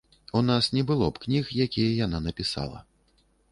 У 0.39 0.41
нас 0.45 0.69
не 0.77 0.83
было 0.91 1.09
б 1.17 1.21
кніг, 1.27 1.53
якія 1.67 1.93
яна 1.99 2.25
напісала. 2.31 2.83